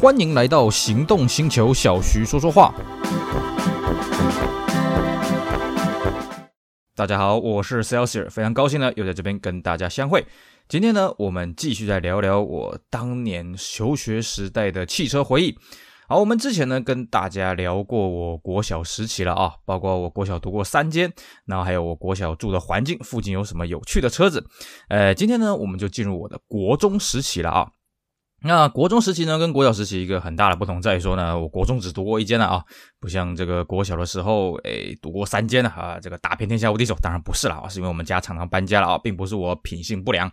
[0.00, 2.72] 欢迎来到行动星球，小徐说说话。
[6.94, 10.24] 大家好，我是 Celsius，非常高兴呢，又在这边跟大家相会。
[10.68, 15.58] 今天呢，我们继续来聊聊我当年求学时代的汽车回忆。
[16.08, 21.12] 好，我们之前呢跟大家聊过我国小时期了啊，包括我国小读过三间，
[21.44, 24.46] 然后还有我国小住的环境附近有什么有趣的车子。
[24.90, 27.68] 呃，今天呢我们就进入我的国中时期了啊。
[28.40, 32.64] 那国中时期呢跟国小时期一个很大的不同在于说呢，我国中只读过一间了啊，
[33.00, 36.96] 不像这个国小的时候，诶读过三间了啊，这个打遍天下无敌手。
[37.02, 40.30] 当然不是了啊，是因为我们家常常搬家了啊，并不是我品性不良。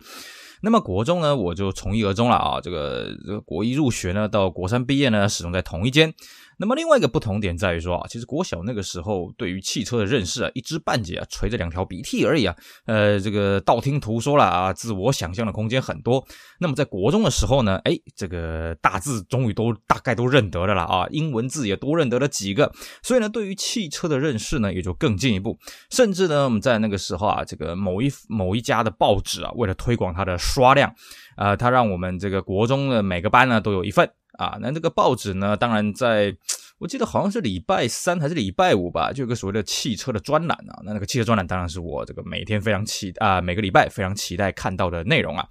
[0.62, 2.60] 那么国中呢，我就从一而终了啊。
[2.60, 6.14] 这个这个国一入学呢，到国三毕业呢，始终在同一间。
[6.58, 12.56] 那么另外一个不同点在于说啊，其实国小那个时候对于汽车的认识啊，一知半解啊，垂着两条鼻涕而已啊。
[12.86, 16.24] 呃，这个道听途说了啊，自我想象的空间很多。
[16.58, 22.72] 那么在国中的时候呢，哎，这个大字终于都大概都认得了啦啊，英文字也多认得了几个。
[23.02, 25.58] 所以呢，对于汽车的认识呢，也就更进一步。
[25.90, 30.88] 甚至呢，我们在那个时候啊，这个某一某一家的报纸啊，为了推广它的刷量，
[31.36, 34.10] 啊、呃，他让我们这个国中的每个班呢都有一份。
[34.36, 36.36] 啊，那这个报纸呢，当然在，
[36.78, 40.80] 我记得好像是礼拜三还是礼拜五吧，就有个所谓的汽车的专栏啊。
[40.84, 45.46] 那那个汽车专栏当然是我这个每天非常期啊，每个礼拜非常期待看到的内容啊。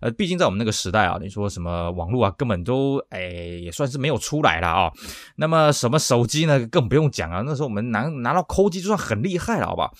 [0.00, 4.90] 呃，毕竟在我们那个时代啊，你说什么网络啊，根本都哎也算是没有出来了啊。
[5.36, 7.42] 那么什么手机呢，更不用讲啊。
[7.44, 9.90] 那时候我们拿拿到抠机就算很厉害了，好吧？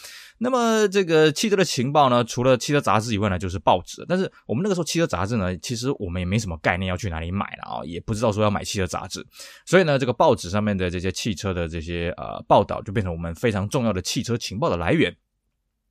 [0.42, 4.02] 那么这个汽车的情报呢，除了汽车杂志以外呢，就是报纸。
[4.08, 9.22] 但是我们那个时候汽车杂志呢，其实我们也没什么概念要去哪里买了啊，也不知道说要买汽车杂志。
[9.66, 15.14] 所以呢，这个报纸上面的这些汽车的这些呃报道，就变成我们非常重要的汽车情报的来源。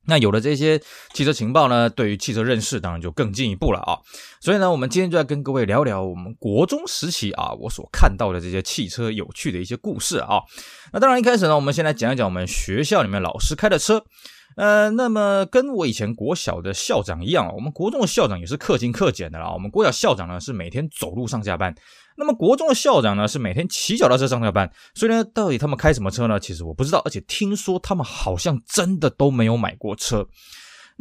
[0.07, 0.81] 那有了这些
[1.13, 3.99] 汽车情报呢，对于汽车认识当然就更进一步了啊。
[4.41, 10.41] 所以呢，我们今天就要跟各位聊聊我们国中时期啊，我所看到的这些汽车有趣的一些故事啊。
[10.91, 14.03] 那当然一开始呢，我们先来讲一讲我们学校里面老师开的车。
[14.55, 19.51] 呃，那么跟我以前国小的校长一样，我们国中的校长也是克勤克俭的啦。
[19.53, 21.73] 我们国小校长呢是每天走路上下班，
[22.17, 24.69] 那么国中的校长呢是每天骑脚踏车上下班。
[24.93, 26.39] 所以呢，到底他们开什么车呢？
[26.39, 30.27] 其实我不知道，而且听说他们好像真的都没有买过车。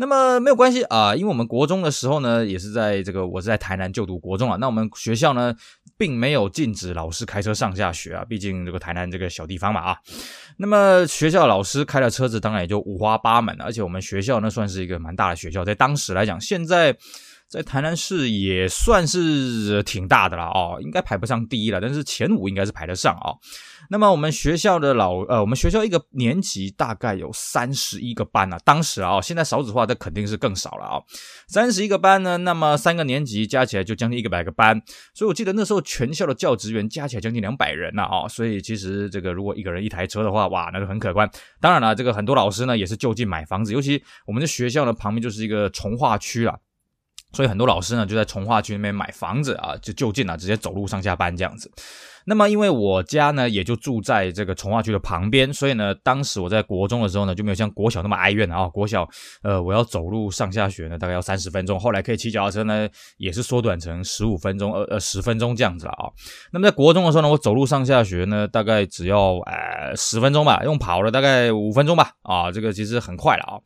[0.00, 4.56] 那么没有关系啊，因为我们国中的时候呢，也是在这个我是在台南就读国中啊。
[4.60, 5.52] 那我们学校呢，
[5.98, 9.98] 并没有禁止老师开车上下学啊，毕竟这个台南这个小地方嘛啊。
[10.56, 16.96] 那么学校老师开的车子当然也就五花八门，而且我们学校那算是一个蛮大的学校，在当时来讲，现在。
[17.48, 23.38] 在台南市也算是挺大的了哦，应该排不上第一了，但是前五应该是排得上啊、哦。
[23.90, 31.00] 那么我们学校的老呃，我们学校一个年级大概有三十一个班啊，当时啊、现在少子化，这肯定是更少了啊、
[31.48, 34.82] 三十一个班呢，那么三个年级加起来就将近一个百个班，
[35.14, 41.30] 所以我记得那时候全校的教职员加起来将近两百人了啊、所以其实这个如果一个人一台车的话，哇，那就很可观。
[41.60, 46.56] 当然了，这个很多老师呢也是就近买房子，尤其我们的学校呢旁边就是一个从化区啊。
[47.32, 51.70] 所以很多老师呢就在从化区那边买房子啊，就就近啊，直接走路上下班这样子。
[52.24, 58.68] 那么因为我家呢也就住在这个从化区的旁边，所以呢当时我在国中的时候呢就没有像国小那么哀怨啊。
[58.68, 59.08] 国小
[59.42, 66.04] 呃我要走路上下学呢大概要三十分钟，后来可以骑脚踏车呢也是缩短成十五分钟呃呃十分钟这样子了啊。
[66.52, 73.56] 那么在国中的时候呢我走路上下学呢大概只要呃十分钟吧，用跑了大概五分钟吧啊，这个其实很快了啊。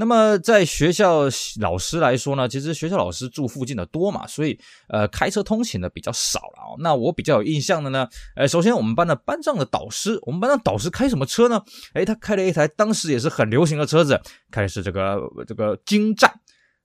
[0.00, 1.24] 那么在学校
[1.60, 4.56] 老师来说呢，其实学校老师住附近的多嘛，所以
[4.88, 6.76] 呃开车通勤的比较少了哦。
[6.78, 11.60] 那我比较有印象的呢，呃，首先我们班的班上的导师，我们班的导师开什么车呢？
[11.94, 14.20] 诶，他开了一台当时也是很流行的车子，
[14.52, 16.32] 开的是这个这个京战。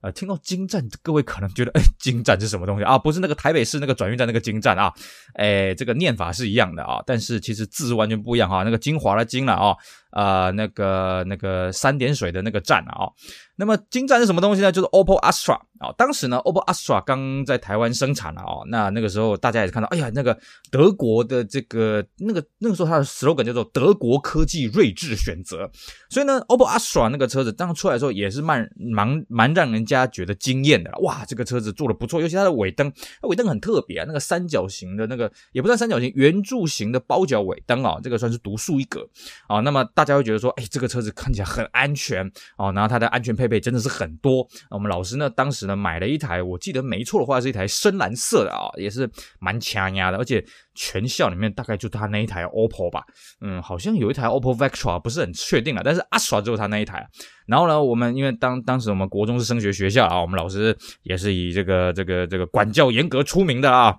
[0.02, 2.98] 呃，听到京战，各位可能觉得，哎，京战是什么东西啊？
[2.98, 4.92] 不是那个台北市那个转运站那个京战啊？
[5.36, 8.64] 哎，这个念法是一样的啊，但是其实字完全不一样哈。
[8.64, 9.74] 那个精华的精了，啊、
[10.14, 13.10] 呃，那个那个三点水的那个站啊。
[13.56, 14.72] 那么金站是什么东西呢？
[14.72, 18.64] 就是 OPPO Astra 啊、当时呢，OPPO Astra 刚在台湾生产了啊、哦。
[18.68, 20.36] 那那个时候大家也是看到，哎呀，那个
[20.72, 25.70] 德国的这个那个那个时候它的 slogan 叫做“德国科技睿智选择”。
[26.10, 30.90] 所以呢，OPPO Astra 那个车子当时出来的时候也是蛮蛮蛮让人家觉得惊艳的。
[31.02, 39.08] 哇，这个车子做的不错，尤其它的尾灯，它尾灯很特别啊，那个三角形的那个也不算三角形，圆柱形的包角尾灯啊、哦，这个算是独树一格
[39.48, 43.48] 啊、那么大大家会觉得说，哎，这个车子看起来很安全、哦，然后它的安全配。
[43.48, 49.08] 备真的是很多，我们老师呢，当时呢买了一台，我记得没错的话是一台深蓝色的啊，也是
[49.40, 53.04] 蛮抢眼的，而且全校里面大概就他那一台 OPPO 吧，
[53.42, 57.08] 嗯，好像有一台 OPPO Vectra，不是很确定了，但是 Astra 就是他那一台。
[57.46, 63.96] 然后呢，我们因为当当时我们国中是升学学校啊，我们老师也是以这个这个这个管教严格出名的啊。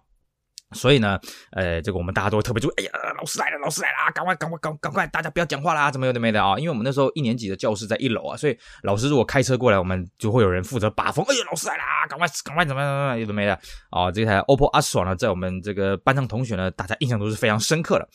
[0.74, 1.18] 所以呢，
[1.52, 2.72] 呃，这个我们大家都会特别注意。
[2.76, 6.58] 哎呀，老师来了，老师来了啊，赶快，赶快，赶赶快，大家不要讲话啦，怎么有的没的啊？
[6.58, 11.24] 因为我们那时候一年级的教室在一楼啊，所以老师如果开车过来，我们就会有人负责把风。
[11.28, 13.58] 哎呀，老师来了，赶快，赶快，怎么怎么有的没的
[13.90, 14.10] 啊？
[14.10, 18.08] 这台 OPPO Astra 呢，在我们这个班上同学呢，大家印象都是非常深刻的。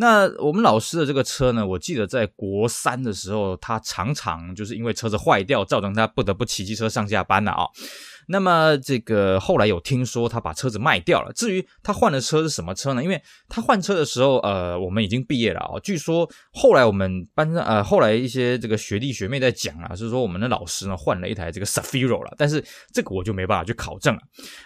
[0.00, 7.66] 那我们老师的这个车呢，我记得在国三的时候，他常常就是因为车子坏掉，造成他不得不骑机车上下班了啊。
[8.28, 11.32] 那么这个后来有听说他把车子卖掉了。
[11.32, 13.02] 至于他换的车是什么车呢？
[13.02, 15.80] 因为他换车的时候，呃，我们已经毕业了啊。
[15.82, 22.34] 据说后来我们班上，呃，后来一些这个学弟学妹在讲啊，是说我们的老师呢换了一台这个 Safiro 了。
[22.36, 24.20] 但是这个我就没办法去考证了。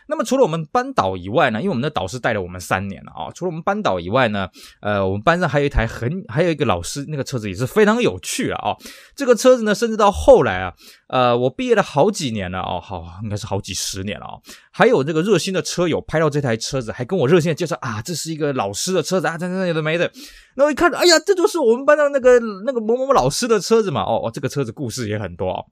[0.08, 3.30] 那么除了我们班导以外呢，因为我们的导师带了我们三年了啊。
[3.32, 4.48] 除了我们班导以外呢，
[4.80, 8.76] 呃，我们班上还有一台很，还有一个老师，那个车子也是非常有趣了啊。
[9.14, 10.74] 这个车子呢，甚至到后来啊。
[11.08, 14.40] 呃，我毕业了好几年了哦，好，应该是好好几十年了哦。
[14.70, 20.10] 还有这个热心的车友拍到这台车子，还跟我热心的介绍啊，这是一个老师的车子啊，这这有的没的。
[20.56, 24.00] 那我一看，哎呀，这就是我们班上那个那个某某某老师的车子嘛。
[24.02, 25.66] 哦哦，这个车子故事也很多哦。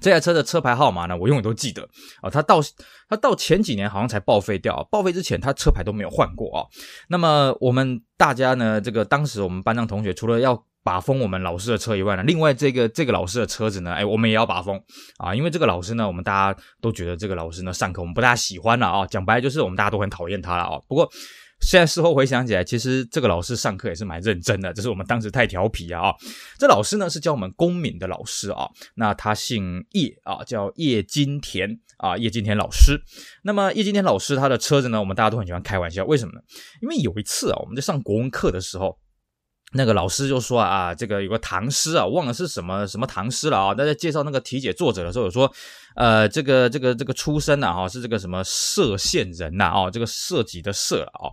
[0.00, 1.82] 这台车的车牌号码呢，我永远都记得
[2.22, 2.30] 啊。
[2.30, 2.60] 他到
[3.08, 6.64] 他到前几年好像才报废掉，报废之前他车牌都没有换过啊。
[7.08, 10.64] 那么我们大家呢，这个当时我们班上同学除了要。
[10.82, 14.80] 把风我们老师的车以外呢，另外这个这个老师的车子呢，哎，我们也要把风
[15.18, 20.80] 啊，因为这个老师呢，我们大家都觉得这个老师呢上课我们不大喜欢了啊，讲白就是我们大家都很讨厌他了啊。
[20.88, 21.06] 不过
[21.60, 26.14] 现在事后回想起来，其实这个老师上课也是蛮认真的，只是我们当时太调皮啊。
[26.58, 32.98] 这老师呢是教我们公民的老师啊，那他姓叶啊，叫叶金田啊，叶金田老师。
[33.44, 36.40] 那么叶金田老师他的车子呢，我们大家都很喜欢开玩笑，为什么呢？
[36.80, 38.98] 因为有一次啊，我们在上国文课的时候。
[39.72, 43.74] 那个老师就说啊，这个有个唐诗啊，忘了是什么什么唐诗了啊。
[43.74, 45.52] 大家介绍那个题解作者的时候，有说，
[45.94, 51.30] 呃，这个这个这个出身啊，哈，是这个什么歙县人呐，哦，这个歙籍的歙了，哦。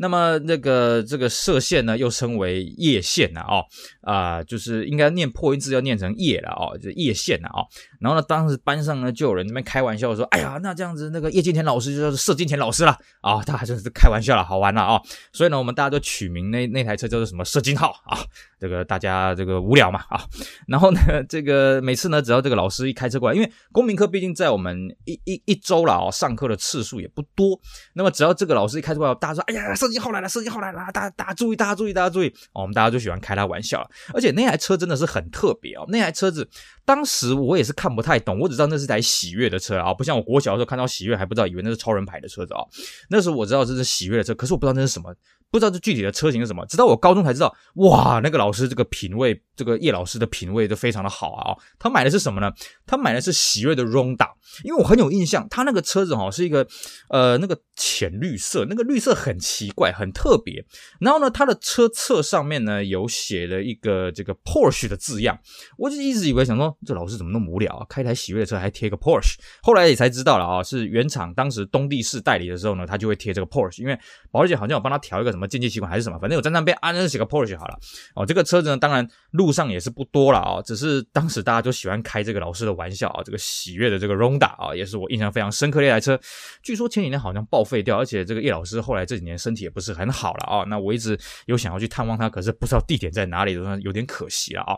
[0.00, 3.64] 那么那个这个歙县呢，又称为叶县呐，哦，
[4.02, 7.66] 啊、就是应该念破音字要念成叶了，哦，就叶县呐，哦。
[8.00, 15.00] 然后呢，当时班上呢就有人那边开玩笑说，哎呀，那这样子那个叶金田老师就叫做歙金田老师了，啊、哦，他还真是开玩笑了，好玩了啊、
[15.32, 18.18] 所以呢，我们大家都取名那那台车叫做什么射金号啊。
[18.60, 20.20] 这个大家这个无聊嘛啊，
[20.66, 27.60] 然后呢，这个每次呢，只要这个老师一开车过来，因为公民课毕竟在我们一一一周了啊，上课的次数也不多，
[27.92, 36.48] 那么只要这个老师一开车过来，大家说，哎呀，射金号来了，射金号来了，大家大家注意，大家注意，大家注意，我们大家就喜欢开他玩笑了，而且那台车真的是很特别哦，那台车子
[36.88, 42.64] 当时我也是看不太懂，我只知道那是台喜悦的车啊，不像我国小的时候看到喜悦还不知道，以为那是超人牌的车子啊，
[43.10, 45.14] 那时候我知道这是喜悦的车，可是我不知道那是什么。
[45.50, 51.50] 不知道这具体的车型是什么，直到我高中才知道，哇，那个老师这个品味，这个叶老师的品味都非常的好啊！
[51.80, 52.48] 他买的是什么呢？
[52.86, 54.30] 他买的是喜悦的 Ronda，
[54.62, 56.64] 因为我很有印象，他那个车子哈是一个
[57.08, 60.64] 呃那个浅绿色，那个绿色很奇怪，很特别。
[61.00, 65.36] 然后呢，他的车侧上面呢有写了一个这个 Porsche 的字样，
[65.76, 69.34] 我就一直以为想说这老师怎么那么无聊啊，开台喜悦的车还贴个 Porsche。
[69.60, 73.98] 后来也才知道了啊，是原厂当时东帝士代理的时候呢，他就会贴这个 Porsche，因为
[74.30, 75.48] 保时捷好像有帮他调一个什么。
[75.48, 77.78] 进气习惯还是什么，反正我在那边安上写个 Porsche 好了
[78.14, 78.26] 哦。
[78.26, 83.22] 这个车子呢，当然路路上也是不多了啊，只是当时大家就喜欢开这个老师的玩笑啊。
[83.24, 86.20] 这个喜悦的这个 Ronda 啊，也是我印象非常深刻的一台车。
[86.62, 90.64] 据说前几年好像报废掉，而且这个叶老师后来这几年身体也不是很好了啊。
[90.64, 94.76] 那我一直有想要去探望他，可是不知道地点在哪里，有点可惜了啊。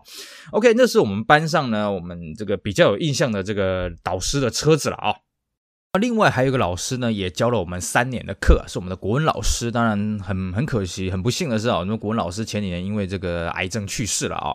[0.53, 5.13] OK，那是我们班上呢，我们这个比较有印象的这个导师的车子了啊。
[5.99, 9.73] 另外还有一个老师呢，也教了我们三年的课，是我们的国文老师。
[9.73, 14.55] 当然很很可惜，很不幸的是啊，我们国文老师前几年因为这个癌症去世了啊。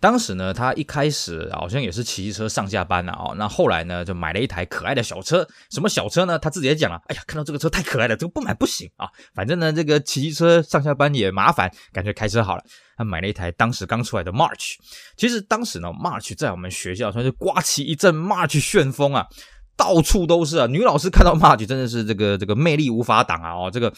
[0.00, 3.32] 当时呢，他一开始好像也是骑车上下班了啊。
[3.36, 5.46] 那后来呢，就买了一台可爱的小车。
[5.70, 6.36] 什么小车呢？
[6.36, 9.06] 他自己也讲了，哎呀，看到这个车太可爱了，这个不买不行啊。
[9.36, 12.64] 反正呢，这个骑车上下班也麻烦，干脆开车好了。
[12.96, 14.74] 他买了一台当时刚出来的 March。
[15.16, 19.28] 其实当时呢，March 在我们学校算是刮起一阵 March 旋风啊。
[19.82, 20.66] 到处都是啊！
[20.68, 23.52] 女老师看到 March 真的是这个这个魅力无法挡啊！
[23.52, 23.92] 哦，这个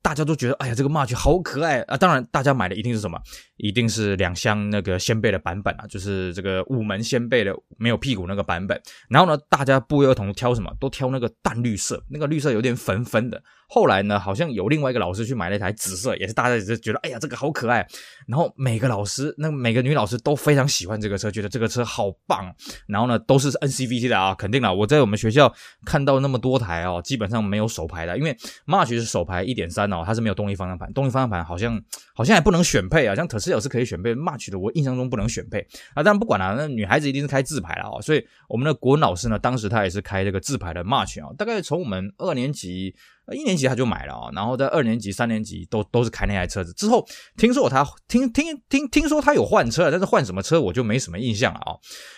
[0.00, 1.94] 大家都觉得，哎呀，这个 March 好可爱啊！
[1.94, 3.20] 当然，大家买的一定是什么？
[3.58, 8.80] 一定是两箱那个掀背的版本啊，就是这个五门掀背的没有屁股那个版本。
[9.10, 10.72] 然后呢，大家不约而同挑什么？
[10.80, 13.42] 都挑那个淡绿色，那个绿色有点粉粉的。
[13.68, 17.86] 后来呢，好像有另外一个老师去买了一台紫色，也是大家也是觉得，哎呀，这个好可爱。
[18.26, 22.54] 然后每个老师，那每个女老师都非常喜欢这个车，觉得这个车好棒。
[22.86, 24.74] 然后呢，都是 NCVT 的啊，肯定了。
[24.74, 25.52] 我在我们学校
[25.84, 31.80] 看到那么多台哦，基本上没有手排的，因为 March 是手排一点三哦，它是没有动力方向盘，动力方向盘好像
[32.14, 36.02] 好像还不能选配啊，像特斯拉是可以选配，March 的我印象中不能选配啊。
[36.02, 38.00] 当然不管了，那女孩子一定是开自排了哦。
[38.00, 42.94] 所以我们的国文老师呢，当时他也是开这个自排的 March 啊，大概从我们二年级。
[43.34, 46.72] 一年级他就买了啊，然后在二年级、三年级都都是开那台车子。
[46.74, 47.04] 之后
[47.36, 51.74] 听说他听听听听说他有换车，但是换什么车我就没什么印象了啊。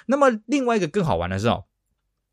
[0.07, 1.65] 那么另外一个更好玩的是哦，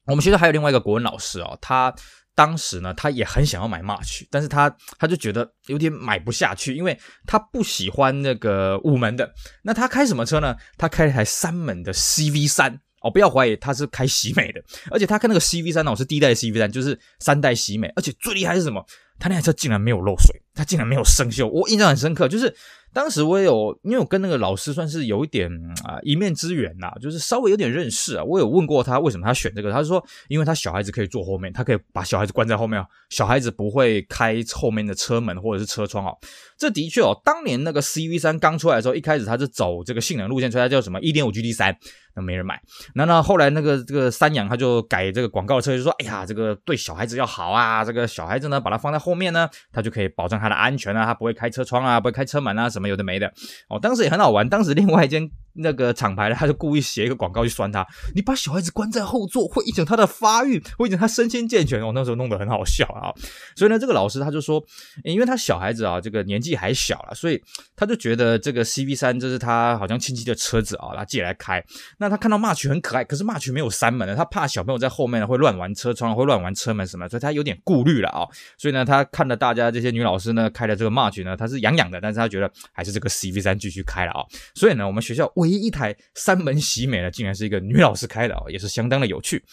[0.07, 1.93] 我们学校还有另外一个国文老师哦，他
[2.35, 9.33] 当时呢他也很想要买 March，但是他他就觉得有点买不下去，因为他不喜欢那个五门的。
[9.63, 10.55] 那他开什么车呢？
[10.77, 12.81] 他开一台三门的 CV 三。
[13.05, 18.83] 哦，不要怀疑，他是开喜美的，而且他看那个 CV3 呢，我是第一代 CV3，就是三代喜美，而且最厉害是什么？
[19.17, 22.53] 他那台车竟然没有漏水，他竟然没有生锈，我印象很深刻，就是。
[22.93, 25.51] 当时我有，因为我跟那个老师算是有一点
[25.83, 28.23] 啊一面之缘呐，就是稍微有点认识啊。
[28.23, 36.17] 我有问过他为什么他选这个，他是说，因为他小孩子可以坐后面，他可以把小孩子关在后面，小孩子不会开后面的车门或者是车窗哦。
[36.57, 41.77] 这的确哦，当年那个 CV 三刚出来的时候，一开始它是走这个性能路线，出来叫什么一点五 GT 三
[42.15, 42.61] 那没人买。
[42.93, 52.85] 那那后来那个这个三阳他就改这个广告车，就说，哎呀，这个对小孩子要好啊，这个小孩子呢把它放在后面呢，他就可以保证他的安全啊，他不会开车窗啊，不会开车门啊什么。
[52.85, 53.27] 有的没的
[53.67, 54.47] 哦，当时也很好玩。
[54.47, 61.81] 当时另外一间那个厂牌的，他就故意写一个广告去酸他：你把小孩子关在后座，会影响他的发育，会影响他身心健全。
[61.81, 63.13] 哦，那时候弄得很好笑啊。
[63.55, 64.63] 所以呢，这个老师他就说，
[65.03, 67.41] 因为他小孩子啊，这个年纪还小了，所以
[67.75, 71.63] 他就觉得这个 CV3 这是他好像亲戚的车子啊，他借来开。
[71.97, 78.27] 那他看到 March 很可爱，可是 March 没有三门的，他怕小朋友在后面会乱玩车窗，会乱玩车门什么，所以他有点顾虑了啊。
[78.57, 82.51] 所以呢，他看了大家这些女老师呢开的这个 March 呢，他是痒痒的，但是他觉得。
[82.71, 89.43] 还是这个 CV3 继续开了啊，所以呢，我们学校唯一一台三门喜美呢，竟然是一个女老师开的啊，也是相当的有趣。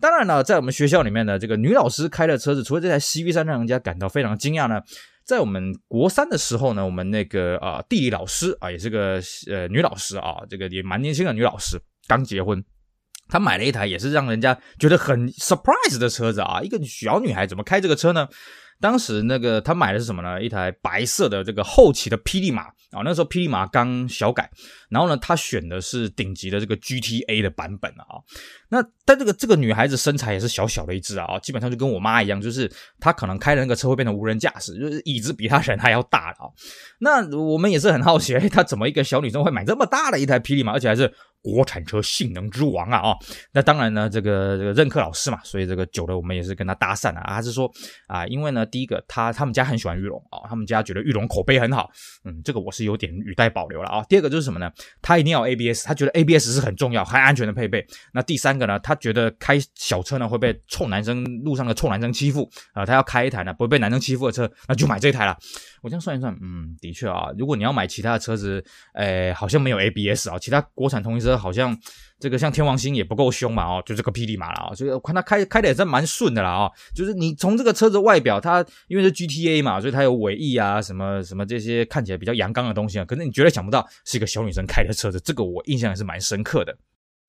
[0.00, 4.80] 当然了，在我们学校里面呢，这个女老师开的车子，除了这台 CV3 让人家感到非常惊讶呢，
[5.24, 12.64] 在我们国三的时候呢，我们那个啊地理老师啊，也是个呃女老师啊，这个也蛮年轻的女老师，刚结婚，
[13.28, 18.28] 她买了一台也是让人家觉得很 surprise 的车子啊，一个小女孩怎么开这个车呢？
[18.80, 20.42] 当时那个他买的是什么呢？
[20.42, 24.50] 一台白色的这个后期的霹雳马啊，那时候霹雳马刚小改，
[24.88, 28.18] 然后呢，他选的是顶级的这个 GTA 的版本啊。
[28.68, 36.46] 那但这个这个女孩子身材也是小小的一只啊，基本上就跟我妈一样，就是她可能开的那个车会变成无人驾驶，就是椅子比她人还要大啊。
[37.00, 41.12] 那我们也是很好奇， 她怎么一个小女生会买这么大的一台霹雳马，而且还是？
[41.42, 43.16] 国产车性能之王啊啊、
[43.52, 47.24] 那当然呢，这个这个任课老师嘛，所以这个久了我们也是跟他搭讪啊。
[47.28, 47.66] 他是说
[48.06, 51.90] 啊，因为呢，第一个他他们家很喜欢玉龙啊，他们家觉得玉龙口碑很好，
[52.26, 54.04] 嗯，这个我是有点语带保留了啊。
[54.06, 54.70] 第二个就是什么呢？
[55.00, 57.86] 他一定要 ABS，他觉得 ABS 是很重要、很安全的配备。
[58.12, 65.36] 那第三个呢，他觉得开小车呢会被臭男生路上的臭男生欺负啊，他要开一台呢不会被男生欺负的车，那就买这台了。
[65.82, 68.62] 我这样算一算，嗯，的确啊，如果你要买其他的车子，
[68.94, 71.76] 诶，好像没有 ABS 啊，其他国产通用车好像
[72.18, 86.76] 这个像天王星也不够凶嘛，哦，就这个霹雳马了啊，所以我看它开开的也是蛮顺的啦啊，就是你从这个车子外表，它因为是 GTA 嘛，所以它有尾翼啊，什么什么这些看起来比较阳刚的东西啊，可是你绝对想不到是一个小女生开的车子，这个我印象也是蛮深刻的。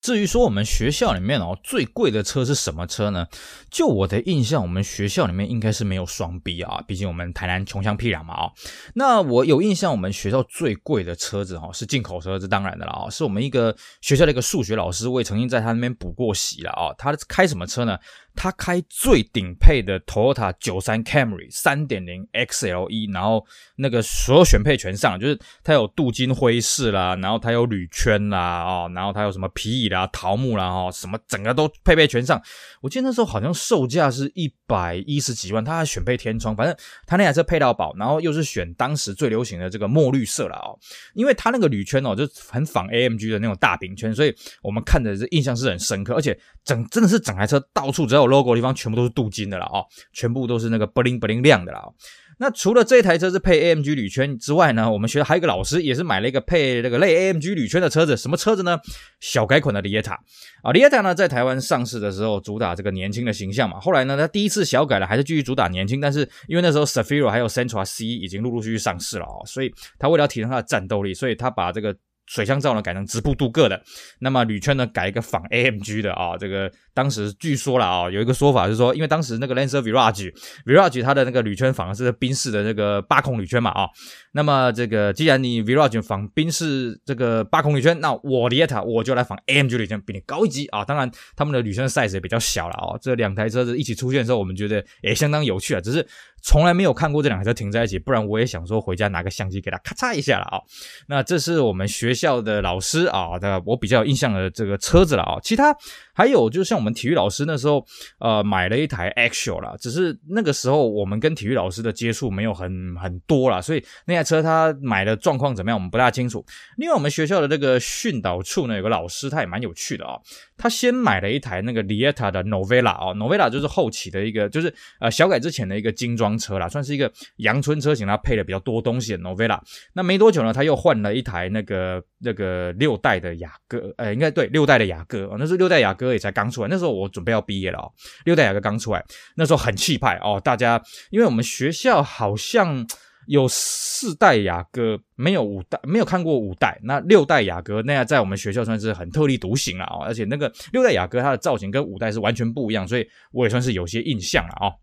[0.01, 3.27] 至于说我们学校里面哦最贵的车是什么车呢？
[3.70, 8.51] 就我的印象，我们学校里面应该是没有双 B 啊，毕竟我们台南穷乡僻壤嘛啊。
[8.96, 16.91] 那我有印象，我们学校最贵的车子哈是进口车，这当然的了啊，是我们一个学校的一个数学老师，我也曾经在他那边补过习了啊。
[16.98, 17.98] 他开什么车呢？
[18.36, 23.46] 他开最顶配的 Toyota 93 Camry 3.0 XLE，然后
[23.76, 32.42] 那个所有选配全上，就是它有镀金灰饰啦，然后它有铝圈啦，哦，然后它有什么皮椅啦、桃木啦，哦，什么整个都配备全上。
[32.82, 40.78] 我记得那时候好像售价是一百一十几万，他还选配天窗，反正他那台车配到宝，然后又是选当时最流行的这个墨绿色了哦，
[41.14, 44.34] 因为他那个铝圈哦，就很仿 AMG 的那种大饼圈，所以
[44.64, 51.94] 我们看的是印象是很深刻，而且整真的是整台车到处只要有 logo 的地方全部都是镀金的了啊，全部都是那个 bling bling 亮的了。
[52.40, 58.80] 那除了这台车是配 AMG 铝圈之外呢，我们学校还有一个老师也是买了一个配那个类 AMG 铝圈的车子，什么车子呢？
[59.20, 60.20] 小改款的里耶塔
[60.63, 71.96] 啊，里耶塔呢在台湾上市的时候主打这个年轻的形象嘛，后来呢他第一次小改了，还是继续主打年轻，但是因为那时候 Safiro 还有 Sentra C 已经陆陆续续上市了啊，所以他为了提升他的战斗力，所以他把这个。
[72.32, 73.82] 水箱罩呢改成直瀑镀铬的，
[74.20, 80.34] 那么铝圈呢改一个仿 AMG 的啊，这个当时据说了啊，有一个说法是说，因为当时那个 Lancer Virage
[80.66, 83.90] Virage 它的那个铝圈仿的是宾士的那个八孔铝圈嘛啊，
[84.32, 90.86] 那么这个既然你 Virage 仿宾士这个八孔铝圈，那我 Lieta 我就来仿 AMG 铝圈，比你高一级啊。
[90.86, 92.98] 当然他们的铝圈 size 也比较小了啊。
[93.02, 95.82] 这两台车子一起出现的时候，我们觉得也相当有趣啊。
[95.82, 96.08] 只是
[96.41, 100.60] 从来没有看过这两台车停在一起，不然我也想说回家拿个相机给它咔嚓一下了啊。
[101.07, 105.39] 那这是我们学校的老师啊，的我比较有印象的这个车子了啊。
[105.41, 105.75] 其他
[106.13, 107.86] 还有就像我们体育老师那时候
[108.20, 116.44] 呃买了一台 Axial 啦，只是那个时候我们跟体育老师的接触没有很很多啦，所以那台车他买的状况怎么样我们不大清楚。
[116.77, 120.20] 另外我们学校的这个训导处呢有个老师他也蛮有趣的啊，
[120.58, 126.32] 他先买了一台那个 Lieta 的 Novella 哦，Novella 就是后期的一个就是呃小改之前的一个精装。
[126.41, 129.60] 车啦，算是一个阳春车型，它配了比较多东西的 Novella。
[129.94, 137.86] 那没多久呢，他又换了一台那个那个六代的雅阁，呃，应该对，六代的雅阁哦，那是六代雅阁阁也才刚出来，那时候我准备要毕业了哦，
[138.25, 139.03] 六代雅阁刚出来，
[139.36, 140.81] 那时候很气派哦，大家
[141.12, 142.86] 因为我们学校好像
[143.27, 154.74] 有四代雅阁，没有五代，没有看过五代，那六代雅阁那样在我们学校算是很特立独行了哦，而且那个六代雅阁它的造型跟五代是完全不一样，所以我也算是有些印象了哦。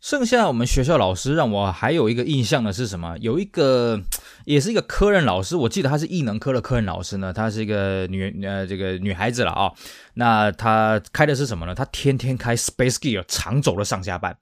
[0.00, 3.18] 剩下我们学校老师让我还有一个印象的是什么？
[3.20, 4.00] 有一个
[4.46, 9.74] 也是一个科任老师，我记得他是艺能科的科任老师呢，她是一个女呃这个女孩子了啊、哦。
[10.20, 11.74] 那他开的是什么呢？
[11.74, 14.36] 他天天开 Space Gear 长轴的上下班。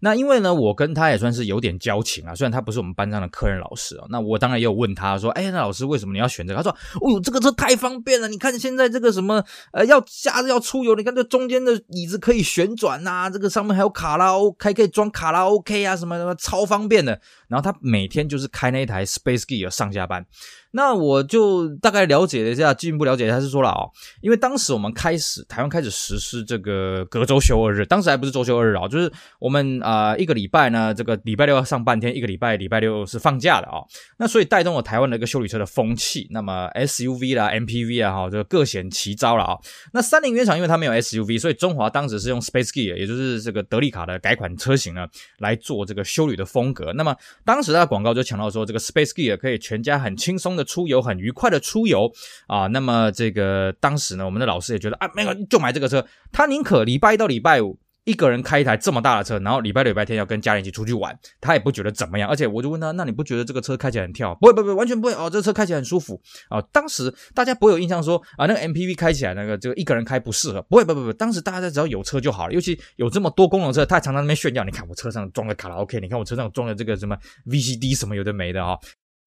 [0.00, 4.06] 那因为呢，我跟他也算是有点交情啊，虽然他不是我们班上的科任老师啊。
[4.10, 8.26] 那我当然也有问他说：“哎，那老师为什么你要选这个？”他说：“哦呦，这个车太方便了！
[8.26, 17.20] 你看现在这个什么呃，要假日要出游，你看这中间的椅子可以旋转呐，这个上面还有卡拉 OK，还可以装卡拉 OK 啊，什么什么超方便的。
[17.46, 20.26] 然后他每天就是开那一台 Space Gear 上下班。”
[20.72, 29.10] 那我就大概了解了一下，进一步了解，他是说了哦，因为当时我们开始台湾开始实施这个隔周休二日，当时还不是周休二日啊，就是
[29.40, 33.86] 我们啊、一个礼拜呢，这个礼拜六要上半天，一个礼拜礼拜六是放假的啊、哦，
[34.18, 39.58] 那所以带动了台湾的一个休旅车的风气，那么 SUV 啦、MPV 啊，哈，这个各显其招了啊、
[39.92, 45.04] 那三菱原厂因为它没有 SUV，所以中华当时是用 Space Gear，也就是这个德利卡的改款车型呢
[45.38, 46.92] 来做这个休旅的风格。
[46.92, 50.59] 那么当时它的广告就强调说，这个 Space Gear 可以全家很轻松的。
[50.64, 52.10] 出游很愉快的出游
[52.46, 62.28] 啊，那么这个当时呢，我们的老师也觉得啊，没有就买这个车，他宁可礼拜一到礼拜五一个人开一台这么大的车，然后礼拜六礼拜天要跟家人一起出去玩，他也不觉得怎么样。
[62.28, 64.34] 而且我就问他，那你不觉得这个车开起来很跳？
[64.40, 66.60] 不会，不会，完全不会哦，这车开起来很舒服啊。
[66.72, 78.78] 当时大家不会有印象说啊，那个 MPV 开起来那个这个一个人开不适合，不会，不不不，当时大家只要有车就好了，尤其有这么多功能车，他常常那边炫耀，你看我车上装了卡拉 OK，你看我车上装了这个什么 VCD 什么有的没的啊。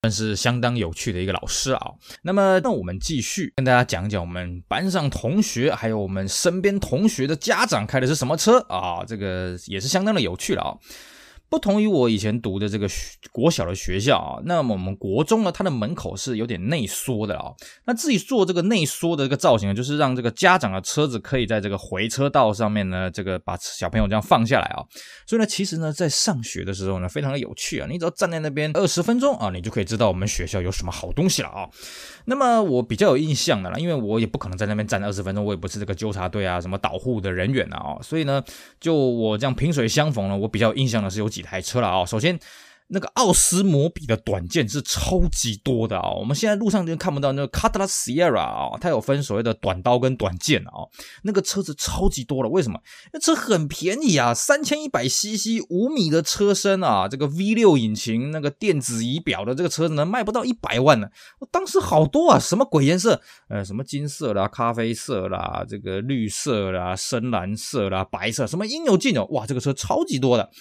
[0.03, 1.91] 算是相当有趣的一个老师啊。
[2.23, 9.05] 那么，那我们继续跟大家讲讲我们班上同学，还有我们身边同学的家长开的是什么车啊？
[9.07, 10.75] 这个也是相当的有趣了啊。
[11.53, 12.89] 不同于我以前读的这个
[13.31, 17.53] 国小的学校啊，那么我们国中呢，它的门口是有点内缩的啊。
[17.85, 24.81] 那自己做这个内缩的这个造型呢，就是让这个家长的车子可以在这个回车道上面呢，这个把小朋友这样放下来啊。
[25.27, 27.87] 所以呢，其实呢，在上学的时候呢，非常的有趣啊。
[27.87, 31.69] 你只要站在那边二十分钟啊，你就可以知道我们学校有什么好东西了啊。
[32.25, 38.43] 那么我比较有印象的啦，因为我也不可能在那边站二十分钟，我也不是这个纠察队啊，什么导护的人员啊，所以呢，
[38.79, 42.05] 就我这样萍水相逢呢，我比较有印象的是有几台车了啊。
[42.05, 42.39] 首先。
[42.89, 46.11] 那个奥斯摩比的短剑是超级多的啊！
[46.11, 50.85] 我们现在路上就看不到那个 Cutlass Sierra 啊，它有分所谓的短刀跟短剑啊。
[51.23, 52.79] 那个车子超级多了，为什么？
[53.11, 61.07] 那车很便宜啊，三千一百 CC，五米的车身啊，这个 V 六引擎，那个电子仪表的这个车子呢，卖不到一百万呢。
[61.39, 63.19] 我当时好多啊，什么鬼颜色？
[63.47, 69.25] 呃，什么金色啦、咖啡色啦、这个绿色啦、深蓝色啦、白色，什么应有尽有。
[69.27, 70.51] 哇，这个车超级多的。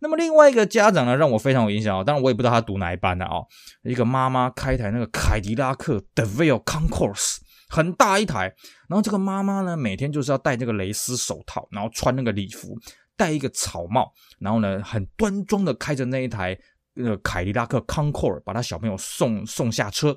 [0.00, 2.04] 那么另外一个家长呢，让我非常有印象哦。
[2.04, 3.44] 当然我也不知道他读哪一班的哦。
[3.82, 8.54] 一个妈妈开台那个凯迪拉克 Deville Concourse，很大一台。
[8.88, 12.78] 然后这个妈妈呢，每天就是要戴这个蕾丝手套，然后穿那个礼服，
[13.16, 16.56] 戴一个草帽，然后呢，很端庄的开着那一台
[16.94, 20.16] 那个凯迪拉克 Concours，把他小朋友送送下车，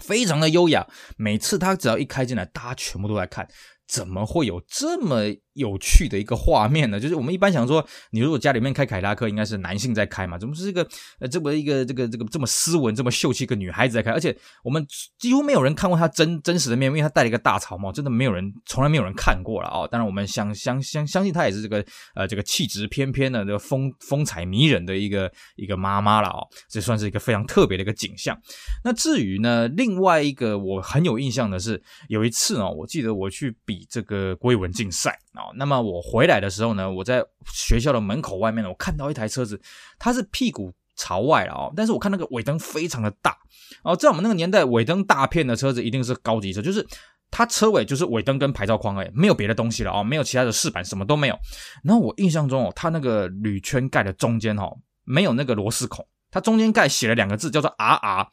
[0.00, 0.86] 非常的优雅。
[1.16, 3.46] 每次他只要一开进来，大家全部都在看，
[3.86, 10.86] 怎么会有这么有趣的一个画面呢，就是我们一般想说，你如果家里面开凯迪拉克，应该是男性在开嘛，怎么是一个
[11.20, 14.10] 呃这么一个这个这个这么斯文、这么秀气一个女孩子在开？
[14.10, 14.84] 而且我们
[15.18, 19.88] 几乎没有人看过她真真实的面，因为她戴了一个大草帽，真的没有人，从来没有人看过了哦。
[19.90, 21.84] 当然，我们相相相相信她也是这个
[22.16, 26.42] 呃这个气质翩翩的、这个风风采迷人的一个一个妈妈了哦。
[26.68, 28.36] 这算是一个非常特别的一个景象。
[28.82, 35.18] 那至于呢，另外一个我很有印象的是，有一次呢，我记得我去比这个国语文竞赛。
[35.32, 39.60] 啊，那么我回来的时候呢，我在学校的门口外面呢，我看到一台车子，
[39.98, 43.36] 它是屁股朝外了哦，但是我看那个尾灯非常的大
[43.82, 46.86] 哦，在我们那个年代，尾灯大片的车子一定是高级车，就是
[47.32, 51.36] 它车尾就是尾灯跟牌照框哎，没有别的东西了哦，没有其他的饰板，什么都没有。
[51.82, 58.28] 然后我印象中哦，它那个铝圈盖的中间哦，没有那个螺丝孔，它中间盖写了两个字叫做 RR。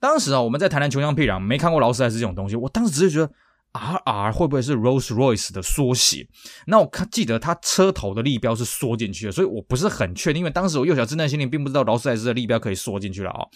[0.00, 3.30] 当时啊，我们在台南穷乡僻壤，没看过劳斯莱斯这种东西，我当时只是觉得。
[3.72, 6.26] R R 会不会是 Rolls Royce 的缩写？
[6.66, 13.48] 那我看记得它车头的立标是缩进去的，所以我不是很确定，因为当时我幼小稚嫩心灵并不知道劳斯莱斯的立标可以缩进去了啊、哦。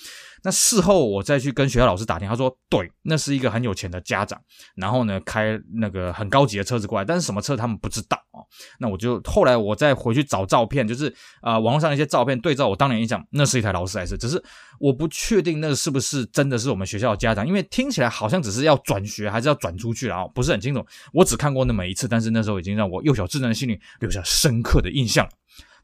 [0.44, 4.40] 那事后我再去跟学校老师打听，他说对，那是一个很有钱的家长，
[4.76, 8.46] 然后呢开那个很高级的车子过来，但是什么车他们不知道啊、哦。
[8.78, 14.42] 那我就后来我再回去找照片，就是啊、网络上一些照片对照我当年印象，那是一台劳斯莱斯，只是
[14.84, 20.06] 我不确定那是不是真的是我们学校的家长，因为听起来好像只是要转学还是要转出去。
[20.06, 25.26] 然后不是很清楚，我只看过那么一次，但是那时候已经让我幼小稚嫩的心灵留下深刻的印象。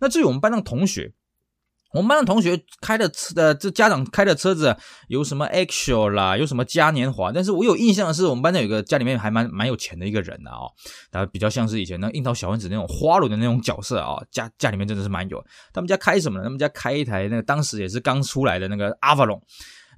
[0.01, 1.11] 那至于我们班上同学，
[1.92, 4.76] 我们班的同学开的车，呃，这家长开的车子
[5.09, 10.72] 有什么 Action 啦，有什么嘉年华，但是我有印象的是，我们班上有个家里面还蛮蛮有钱的一个人的啊、哦，
[11.11, 15.44] 他比较像是以前那樱桃小丸子那种花轮的那种角色啊、家家里面真的是蛮有。
[15.72, 16.44] 他们家开什么呢？
[16.44, 19.40] 他们家开一台那个当时也是刚出来的那个 Avalon。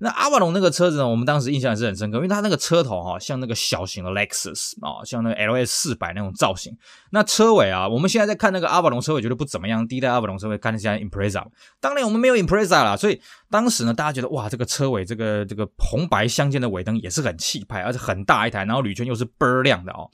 [0.03, 6.77] 那阿瓦隆那个车子呢，我们当时印象也是很深刻，因为它那个车头哈，像那个小型的 Lexus 啊，像那个 LS 四百那种造型。
[7.13, 9.87] 那车尾啊，我们现在在看那个阿瓦隆车尾，觉得不怎么样。
[9.87, 11.47] 第一代阿瓦隆车尾看起来 Impreza，
[11.81, 20.11] 当年我们没有 Impreza 啦，所以当时呢，大家觉得哇，这个车尾这个这个红白相间的尾灯也是很气派，而且很大一台，然后铝圈又是倍儿亮的哦。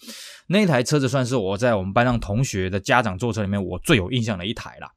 [0.48, 4.90] 那台车子算是我在我们班上同学的家长坐车里面我最有印象的一台啦。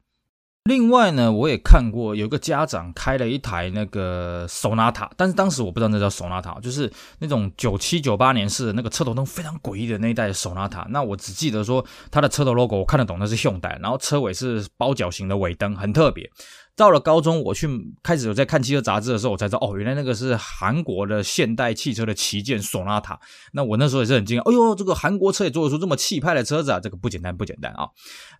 [0.64, 10.86] 另外呢，我也看过有个家长开了一台那个索纳塔但是当时我不知道那叫索纳塔就是那种九七九八年式的那个车头灯非常诡异的那一代索纳塔。
[10.90, 16.30] 那我只记得说它的车头 logo 我看得懂，那是 Hyundai，然后车尾是包角型的尾灯，很特别。
[16.74, 17.68] 到了高中，我去
[18.02, 23.20] 开始有在看汽车杂志的时候，我才知道哦，原来那个是韩国的现代汽车的旗舰索纳塔。
[23.52, 27.88] 那我那时候也是很惊讶，哎呦，这个韩国车也做得出这么气派的车子啊，这个不简单不简单啊。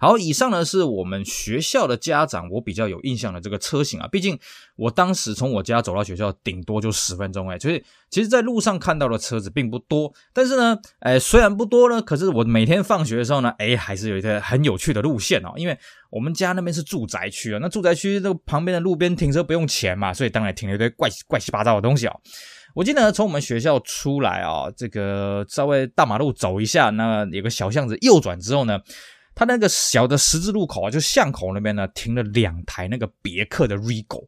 [0.01, 4.38] 好，以上呢是我们学校的家长我比较有印象的这个车型啊，毕竟
[4.77, 10.12] 我当时从我家走到学校顶多就十分钟哎，所以其实在路上看到的车子并不多。
[10.33, 15.77] 但是呢，哎，虽然不多呢，可是我每天放学的时候呢，哎，还是有一个很有趣的路线哦，因为。
[16.12, 22.14] 我们家那边是住宅区啊，那住宅区这旁边的路边停车不用钱嘛，所以当然停了一堆怪怪七八糟的东西啊。
[22.75, 28.79] 我记得从我们学校出来啊，这个稍微大马路走一下，那有个小巷子，右转之后呢，
[29.35, 34.27] 它那个小的十字路口啊，就巷口那边呢停了两台那个别克的 Regal。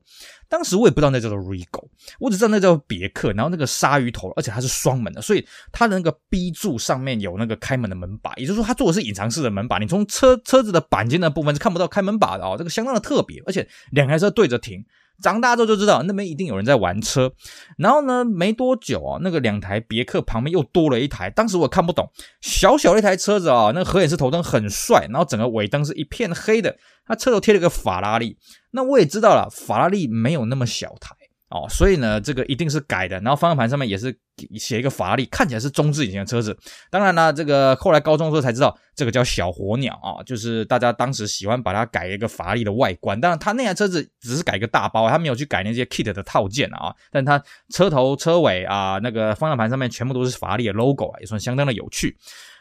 [0.48, 1.88] 当时我也不知道那叫做 Regal，
[2.20, 14.84] 我只知道那叫别克，然后那个鲨鱼头，而且它是双门的，所以它的那个 B 柱上面有那个开门的门把，也就是说它做的是隐藏式的门把，你从车车子的鈑金的部分是看不到开门把的哦，这个相当的特别，而且两台车对着停。
[15.22, 17.32] 长大之后就知道那边一定有人在玩车，
[17.78, 21.30] 然后呢，没多久啊，那个两台别克旁边又多了一台。
[21.30, 28.36] 当时我看不懂，小小的一台车子啊，那个合眼式头灯很帅，然后整个尾灯是一片黑的，它车头贴了个法拉利。
[28.72, 31.14] 那我也知道了，法拉利没有那么小台。
[31.54, 33.14] 哦，所以呢，这个一定是改的。
[33.20, 34.12] 然后方向盘上面也是
[34.58, 36.58] 写一个法拉利，看起来是中置引擎的车子。
[36.90, 43.20] 当然呢，这个后来高中的时候才知道，这个叫小火鸟啊，就是大家当时喜欢把它改一个法拉利的外观。
[43.20, 46.92] 当然，他那台车子只是改一个大包，他没有去改那些 kit 的套件啊。
[47.12, 47.40] 但他
[47.70, 52.16] 车头、车尾啊，那个方向盘上面全部都是法拉利的 logo 啊，也算相当的有趣。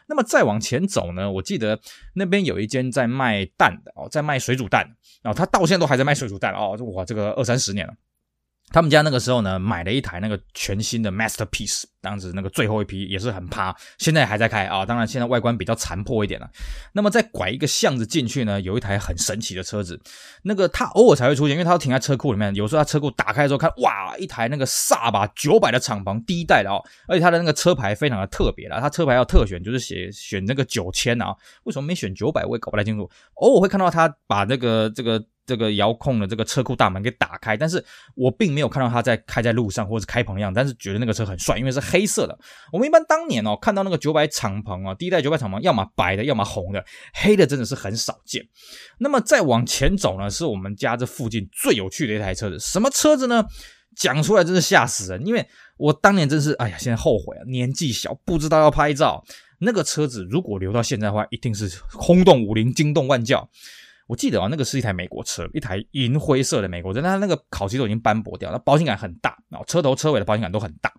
[0.06, 1.80] 那么再往前走呢，我记得
[2.14, 4.86] 那边有一间在卖蛋的哦，在卖水煮蛋，
[5.20, 7.94] 然后他到现在都还在卖水煮蛋哦，哇，这个二三十年了。
[8.72, 14.84] 他们家那个时候呢，买了一台那个全新的 Masterpiece，当时那个最后一批也是很趴，现在还在开啊。
[14.84, 16.50] 当然现在外观比较残破一点了。
[16.92, 20.00] 那么再拐一个巷子进去呢，有一台很神奇的车子，
[20.42, 22.52] 那个他偶尔才会出现，因为他要停在车库里面。
[22.56, 33.08] 有时候他车库打开的时候看，哇，一台那个萨巴九百的敞篷第一代的哦，而且他的那个车牌非常的特别啦，他车牌要特选，就是写选那个九千啊，为什么没选九百我也搞不太清楚。
[33.34, 35.24] 偶尔会看到他把那个这个。
[35.46, 42.38] 这个遥控的这个车库大门给打开，但是我并没有看到他在开在路上或者是开棚一样，但是觉得那个车很帅，因为是黑色的。
[42.72, 48.42] 我们一般当年哦看到那个九百敞篷啊，第一代九百敞篷，要么白的，要么红的，黑的真的是很少见。
[48.98, 53.44] 那么再往前走呢，是我们家这附近最有趣的一台车子，什么车子呢？
[53.96, 59.24] 讲出来真是吓死人，因为我当年真是哎呀，现在后悔啊，年纪小不知道要拍照。
[59.60, 63.48] 那个车子如果留到现在的话，一定是轰动武林，惊动万教。
[64.06, 70.92] 我记得啊，那个是一台美国车，一台银灰色的美国车，但它那个烤漆都已经斑驳掉，那保险杆很大，然后车头车尾的保险杆都很大。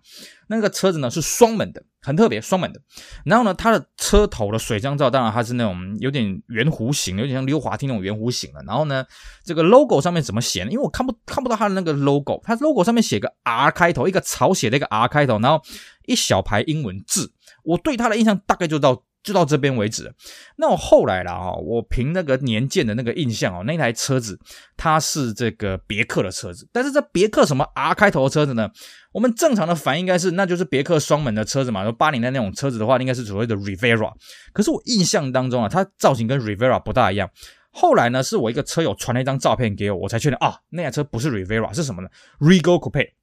[0.48, 2.80] 那个车子呢是双门的，很特别，双门的。
[3.24, 8.60] 然后呢，它的车头的水箱罩，当然它是那种有点圆弧形，有点像溜滑梯那种圆弧形的。
[8.66, 9.04] 然后呢，
[9.44, 10.70] 这个 logo 上面怎么写呢？
[10.72, 15.62] 因为我看不看不到它的那个 logo，它 logo 上面写个 R 开头，一个草写的一个 R 开头，然后
[16.06, 17.32] 一小排英文字。
[17.62, 19.04] 我对它的印象大概就到。
[19.26, 20.14] 就到这边为止。
[20.56, 24.38] 那我后来了哈，我凭那个年鉴的那个印象哦，那台车子
[24.76, 28.70] 它是这个别克的车子，但是这别克什么 R 开头的车子呢？
[29.10, 31.82] 我们正常的反应应该是，那就是别克双门的车子嘛。
[31.82, 34.12] 说八零的那种车子的话，应该是所谓的 Rivera。
[34.52, 37.28] 可是我印象当中啊，它造型跟 Rivera 不大一样。
[37.72, 42.08] 后来呢，是我一个车友传了一张照片给我，我才确定啊，那台车不是 Rivera，是什么呢
[42.38, 43.15] ？Regal Coupe。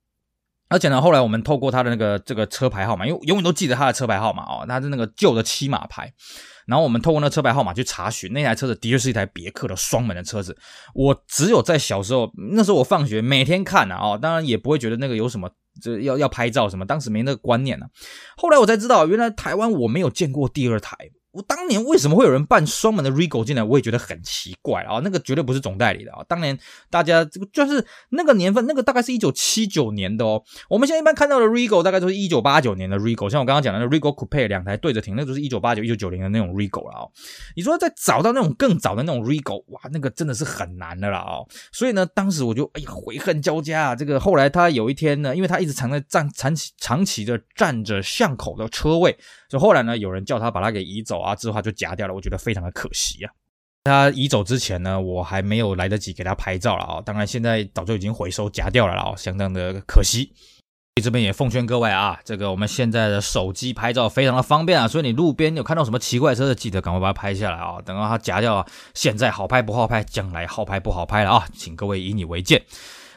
[0.74, 6.12] 而且呢，后来我们透过他的那个这个车牌号码，因为永远都记得他的车牌号码哦，他是那个旧的七码牌。
[6.66, 10.58] 然后我们透过那车牌号码去查询，那台车子的确是一台别克的双门的车子。
[10.96, 15.48] 我只有在小时候，那时候我放学每天看啊，当然也不会觉得那个有什么，
[15.80, 17.86] 这要要拍照什么，当时没那个观念呢、
[18.36, 20.98] 后来我才知道，原来台湾我没有见过第二台。
[21.34, 23.64] 我当年为什么会有人办双门的 Regal 进来？
[23.64, 25.02] 我也觉得很奇怪啊！
[25.04, 26.24] 那个绝对不是总代理的啊！
[26.28, 26.58] 当年
[26.92, 30.44] 大家这个就是那个年份，那个大概是一九七九年的哦。
[30.70, 37.12] 我们现在一般看到的 Regal 大概都是一九八九年的 Regal，像我刚刚讲的那 Regal Coupe 两台对着停，那都是一九八九、一九九零的那种 Regal 了哦。
[37.56, 41.48] 你说再找到那种更早的那种 Regal，哇，那个真的是很难的了哦。
[41.72, 43.96] 所以呢，当时我就哎呀悔恨交加啊！
[43.96, 49.18] 这个后来他有一天呢，因为他一直藏在站长期长期的占着巷口的车位。
[49.50, 53.32] 就后来呢，有人叫他把他给移走啊，之后他就夹掉了，我觉得非常的可惜啊。
[53.86, 60.32] 他移走之前呢，我还没有来得及给他拍照了啊，当然现在早就已经回收夹掉了啊，相当的可惜。
[61.02, 72.64] 这边也奉劝各位啊，这个我们现在的手机拍照非常的方便啊，所以你路边有看到什么奇怪车的，记得赶快把它拍下来啊，等到它夹掉啊，现在好拍不好拍，将来好拍不好拍了啊，请各位以你为鉴。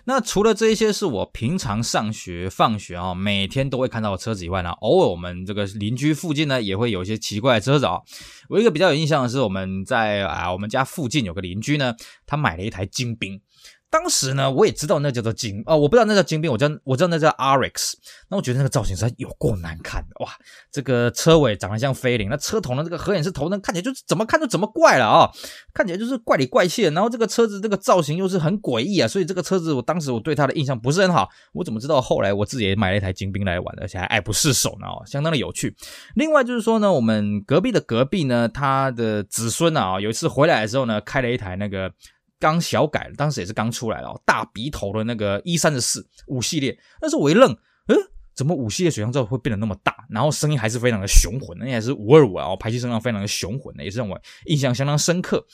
[0.08, 8.00] 那除了这一些是我平常上学放学啊，每天都会看到的车子以外呢，偶尔我们这个邻居附近呢也会有一些奇怪的车子啊。
[8.48, 13.40] 我一个比较有印象的是，我们在啊我们家附近有个邻居呢，他买了一台金兵。
[13.98, 17.94] 当时呢，我也知道那叫做金哦，我不知道那叫金兵，我知道我知道那叫 RX。
[18.28, 20.30] 那我觉得那个造型实在有够难看的哇！
[20.70, 25.30] 这个车尾长得像菲林，那车头的这个合眼式头灯看起来就是怎么看都怎么怪了啊、
[25.72, 26.90] 看起来就是怪里怪气的。
[26.90, 31.30] 然后这个车子这个造型又是很诡异啊，所以这个车子我当时我对它的印象不是很好。
[31.54, 34.86] 我怎么知道后来我自己也买了一台金兵来玩，而且还爱不释手呢？
[34.86, 35.74] 哦，相当的有趣。
[36.16, 41.90] 另外就是说呢，我们隔壁的隔壁呢，他的子孙啊，有一次回来的时候呢，开了一台那个。
[42.38, 47.52] 刚小改，当时也是刚出来哦，大鼻头的那个一三十四五系列，但是我一愣，
[47.88, 47.96] 嗯，
[48.34, 49.94] 怎么五系列水箱罩会变得那么大？
[50.08, 55.44] 然后声音还是非常的雄浑，那也是五二五啊，排气声浪非常的雄浑的，也是让我印象相当深刻。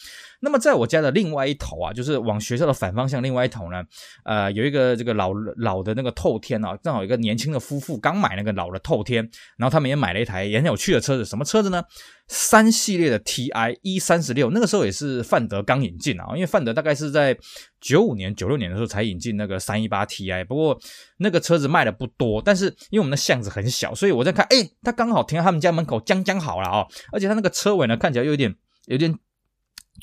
[0.40, 3.82] 那么在我家的另外一头啊，就是往学校的反方向另外一头呢，
[4.24, 11.82] 呃，有一个这个老老的那个透天啊，正好有一个年轻的夫妇刚买那个老的透天，然后他们也买了一台也很有趣的车子，什么车子呢？
[12.28, 17.36] 三系列的 TI E 三十六，那个时候也是范德刚引进啊，因为范德大概是在
[17.80, 20.78] 九五年、九六年的时候才引进那个三一八 TI，不过
[21.18, 28.54] 那个车子卖的不多，但是因为我们的巷子很小，所以我在看，哎，它刚好停在他们家门口，将将好了啊，而且它那个车尾呢，看起来又有点
[28.86, 29.14] 有点。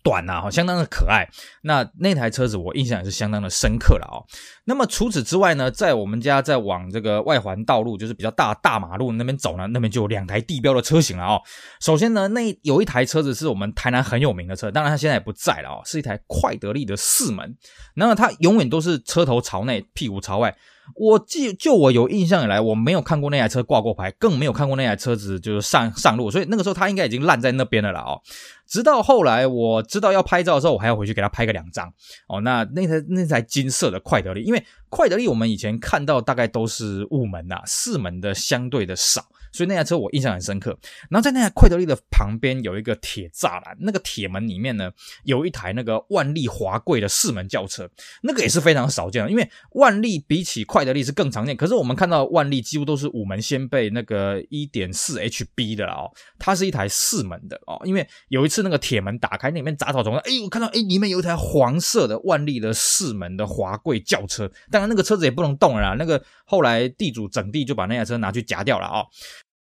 [0.04, 1.28] 短呐，哈，相当的可爱。
[1.64, 4.24] 那那台车子我印象也是相当的深刻了哦。
[4.66, 11.42] 那么除此之外呢，在我们家在往这个外环道路，就是比较大大马路那边走呢，那边就有两台地标的车型了哦。
[11.82, 17.58] 首先呢，那有一台车子是我们台南很有名的车，当然它现在也不在了哦，是一台快得利的四门。
[17.96, 20.56] 那么它永远都是车头朝内，屁股朝外。
[20.96, 28.22] 我记就我有印象以来，我没有看过那台车挂过牌，更没有看过那台车子就是上上路，所以那个时候它应该已经烂在那边的了哦。
[28.68, 31.92] 直到后来我知道要拍照的时候，我还要回去给他拍个两张
[32.28, 32.42] 哦。
[32.42, 39.26] 那那台那台金色的快德利，因为快德利我们以前看到大概都是五门呐，四门的相对的少。
[39.52, 40.78] 所以那台车我印象很深刻。
[41.10, 44.92] 然后在那台快德利的旁边有一个铁栅栏，那个铁门里面呢
[45.24, 47.90] 有一台那个万利华贵的四门轿车，
[48.22, 49.30] 那个也是非常少见的。
[49.30, 57.80] 因为万利比起快德利是更常见，可是我们看到万利几乎都是五门掀背那个一点四 HB 的了哦，它是一台四门的哦。
[57.86, 69.08] 因为有一次那个铁门打开，那里面杂草丛，哎，我看到哎里面有一台黄色的万利的四门的华贵轿车，当然那个车子也不能动了啦，那个后来地主整地就把那台车拿去夹掉了啊、哦。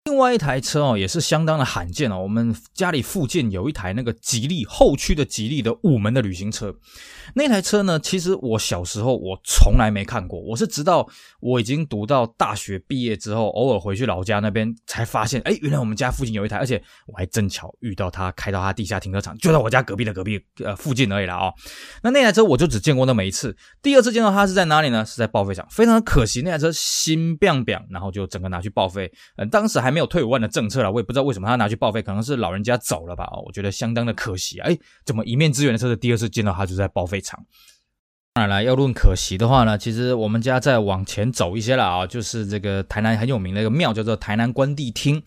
[0.08, 2.17] 另外一台车哦，也是相当的罕见哦。
[2.17, 6.74] 我们家里附近有一台那个吉利后驱的吉利的五门的旅行车。
[7.36, 11.06] 那台车呢，其实我小时候我从来没看过，我是直到
[11.41, 21.54] 我已经读到大学毕业之后，偶尔回去老家那边才发现，哎，原来我们家附近有一台，而且我还正巧遇到他开到他地下停车场，就在我家隔壁的隔壁呃附近而已了哦。
[22.02, 25.06] 那那台车我就只见过那么一次，第二次见到它是在哪里呢？
[25.06, 29.12] 是在报废厂，非常的可惜，那台车新变变，然后就整个拿去报废。
[29.36, 33.24] 嗯、当时还没没有退五万的政策了，我也不知道为什么他拿去报废，可能是老人家走了吧？
[33.34, 34.70] 哦，我觉得相当的可惜啊！
[34.70, 37.44] 哎，怎么一面之缘的车子，第二次见到他就在报废厂。
[38.38, 45.19] 当然了，要论可惜的话呢，其实我们家再往前走一些了啊，就是这个台南很有名的一个庙，叫做台南关帝厅。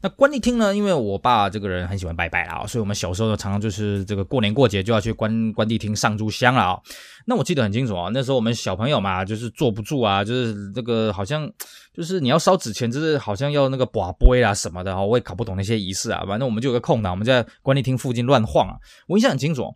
[0.00, 6.80] 那关帝厅呢，因为我爸这个人很喜欢拜拜啊，所以我们小时候呢，常常就是这个过年过节就要去关关帝厅上炷香了啊。
[7.26, 11.46] 那我记得很清楚啊，那时候我们小朋友嘛，就是坐不住啊，就是这个好像
[11.92, 16.24] 就是你要烧纸钱，就是好像要那个把杯啊什么的啊，我也搞不懂那些仪式啊。
[16.26, 18.76] 反正我们就有个空档，我们在关帝厅附近乱晃啊。
[19.06, 19.74] 我印象很清楚，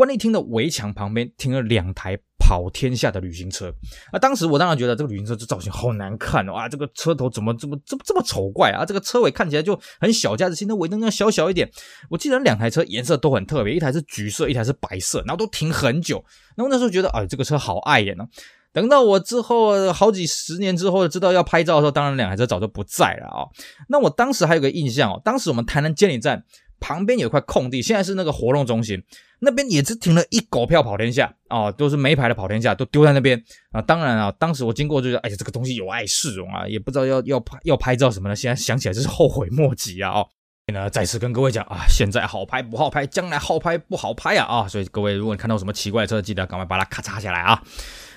[0.00, 2.18] 关帝厅的围墙旁边停了两台。
[2.42, 3.72] 跑天下的旅行车
[4.10, 4.18] 啊！
[4.18, 6.68] 当时我当然觉得这个旅行车这造型好难看哦啊！
[6.68, 8.84] 这个车头怎么这么这么这么丑怪啊？
[8.84, 11.70] 这个车尾看起来就很小家子气，那尾灯要小小一点。
[12.08, 16.24] 我记得两台车颜色都很特别，一台是橘色，一台是白色，然后都停很久。
[16.56, 18.24] 然后那时候觉得，哎，这个车好碍眼呢。
[18.72, 23.46] 等到我之后好几十年之后知道要拍照的时候，当然两台车早就不在了啊。
[23.88, 26.42] 那我当时还有个印象哦，当时我们台南监理站
[26.80, 29.02] 旁边有块空地，现在是那个活动中心。
[29.42, 33.80] 那边也是停了一狗票跑天下啊，都是没牌的跑天下，都丢在那边啊。
[33.80, 38.36] 当然啊，当时我经过就是，哎呀，这个东西有碍市容啊，也不知道要要拍要拍照什么的。
[38.36, 40.10] 现在想起来真是后悔莫及啊！
[40.10, 40.28] 哦，
[40.66, 44.68] 所以呢，再次跟各位讲啊，现在好拍不好拍，将来好拍不好拍啊啊！
[44.68, 47.62] 所以各位，如果你看到什么奇怪的车，记得赶快把它咔嚓下来啊。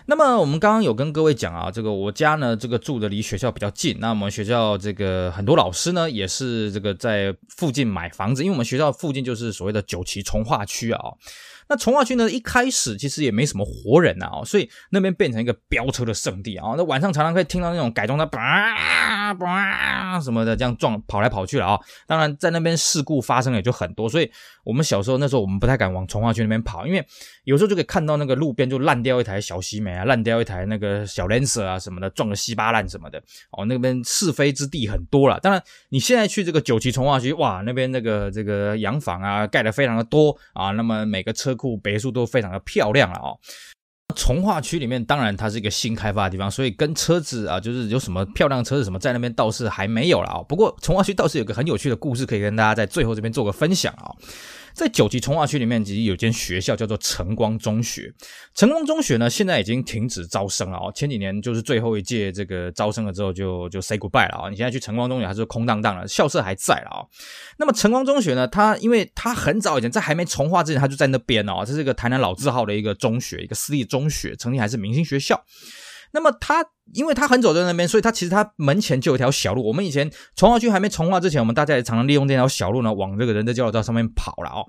[0.06, 3.98] 那么我们刚刚有跟各位讲啊，这个我家呢，这个住的离学校比较近。
[4.00, 11.00] 那我们学校这个很多老师呢，也是这个在附近买房子，因为我们学校附近就是所谓的九旗从化区啊。
[11.70, 16.74] 那从化区呢，一开始其实也没什么活人呐，哦，所以那边变成一个飙车的圣地啊。
[16.76, 21.80] 那晚上常常可以听到那种改装的叭叭什么的这样撞跑来跑去了啊。
[22.06, 24.30] 当然，在那边事故发生也就很多，所以
[24.64, 27.06] 我们小时候那时候我们不太敢往从化区那边跑，因为
[27.46, 33.18] 有时候就可以看到那个路边就烂掉一台小西梅啊，烂掉一台那个小 Lancer 啊什么的，撞个稀巴烂什么的
[33.52, 33.66] 哦。
[33.66, 35.40] 那边是非之地很多了。
[35.40, 41.54] 当然，你现在去这个九旗从化区，哇，那边那个这个洋房啊盖的非常的多啊，那么每个车。
[41.54, 43.38] 库别墅都非常的漂亮了哦。
[44.14, 50.42] 从化区里面当然它是一个新开发的地方，所以跟车子啊，就是有什么漂亮车子什么在那边倒是还没有了啊。
[50.48, 54.12] 不过从化区倒是有个很有趣的故事可以跟大家在最后这边做个分享啊。
[54.74, 58.14] 在九旗重划区里面，其实有间学校叫做晨光中学。
[58.56, 60.92] 晨光中学呢，现在已经停止招生了哦。
[60.96, 64.50] 前几年就是最后一届这个招生了之后就，就 say goodbye 了啊。
[64.50, 67.06] 你现在去晨光中学还是空荡荡的，校舍还在了啊。
[67.58, 71.64] 那么晨光中学呢，它因为它很早以前在还没重化之前，它就在那边哦。
[71.66, 75.40] 这是一个台南老字号的一个中学，一个私立中学，曾经还是明星学校。
[76.14, 79.68] 那么他，因为他很走在那边，所以他其实他门前就有一条小路。
[79.68, 84.64] 我们以前从化区还没从化之前，我们大家也常常利用这条小路呢，往这个仁德交流道上面跑了哦。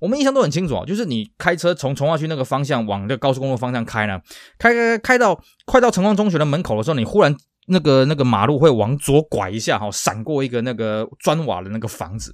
[0.00, 4.20] 我们印象都很清楚哦，就是你开车从从化区那个方向往这个高速公路方向开呢，
[4.56, 7.34] 开开开开到快到晨光中学的门口的时候，你忽然
[7.66, 12.32] 那个那个马路会往左拐一下哈，闪过一个那个砖瓦的那个房子，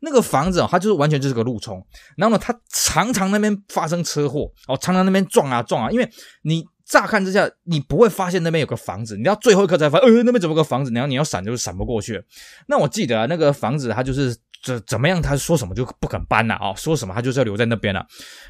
[0.00, 1.82] 那个房子啊，它就是完全就是个路冲。
[2.16, 6.10] 然后呢，它常常那边发生车祸哦，常常那边撞啊撞啊，因为
[6.42, 6.62] 你。
[6.92, 10.90] 乍看之下，你不会发现那边有个房子，你要最后一刻才发现，呃，那边怎么个房子？
[10.92, 12.22] 然后你要闪就闪不过去。
[12.68, 18.06] 那我记得啊，那个房子它就是怎怎么样，他说什么就不肯搬了啊，说什么他就是要留在那边了。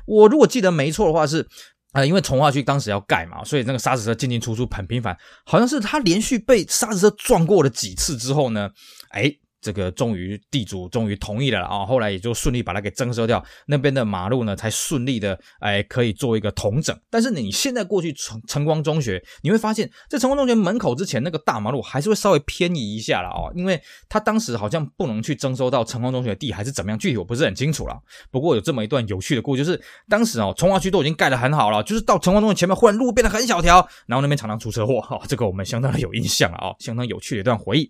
[0.06, 1.46] 我如果记得没错的话是，
[1.92, 8.68] 呃，因为从化区当时要盖嘛，所以那个砂石车进进出出很频繁，好像是他连续被砂石车撞过了几次之后呢，
[9.10, 9.32] 哎。
[9.62, 16.94] 这个终于地主终于同意了啊，后来也就顺利把它给征收掉，那边的马路呢才顺利的哎可以做一个统整。
[17.08, 27.96] 但是你现在过去晨晨光中学，你会发现在晨光中学门口之前那个大马路还是会稍微偏移一下了啊，因为他当时好像不能去征收到晨光中学的地还是怎么样，具体我不是很清楚了。
[28.32, 37.88] 不过有这么一段有趣的故事，就是当时哦重划区都已经盖得很好了，就是到晨光中学前面忽然路变得很小条，然后那边常常出车祸哈，这个我们相当的有印象了啊，相当有趣的一段回忆。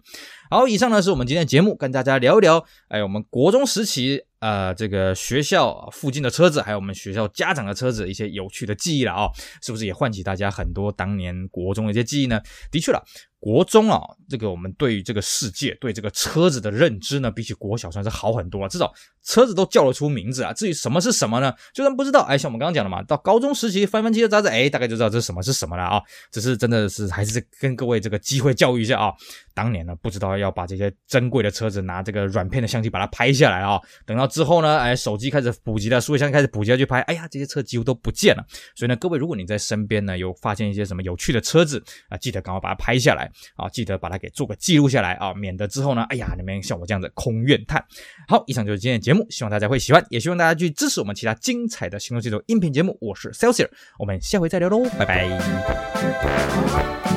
[0.53, 9.31] 好，以上呢是我们今天的节目，跟大家聊一聊，哎，我们国中时期，呃，这个学校附近的车子，还有我们学校家长的车子，一些有趣的记忆了啊、
[9.63, 12.39] 是不是也唤起大家很多当年国中的一些记忆呢？
[12.71, 13.03] 的确了。
[13.43, 18.69] 国中啊，这个我们对于这个世界、对这个车子的认知呢，比起国小算是好很多啊。
[18.69, 20.53] 至少车子都叫得出名字啊。
[20.53, 21.53] 至于什么是什么呢？
[21.75, 26.01] 就算不知道，哎，像我们刚刚讲的嘛，到高中时期翻翻汽车杂志，哎，大概就知道这是什么是什么了啊。
[26.31, 29.13] 只是真的是还是跟各位这个机会教育一下啊。
[29.55, 33.77] 当年呢，不知道要把这些珍贵的车子拿这个软片的相机把它拍下来啊。
[34.07, 38.47] 等到之后呢，哎，手机开始普及了，数位相机开始普及了，去拍，哎呀，这些车几乎都不见了。
[38.77, 47.83] 所以呢，各位如果你在身边呢有发现一些什么有趣的车子啊，记得赶快把它拍下来啊，记得把它给做个记录下来啊，免得之后呢，哎呀，你们像我这样子空怨叹。
[48.29, 52.97] 好，以上就是今天的节目，希望大家会喜欢，也希望大家去支持我们其他精彩的行动技术音频节目。
[53.01, 53.69] 我是 Celsius，
[53.99, 57.12] 我们下回再聊喽，拜拜。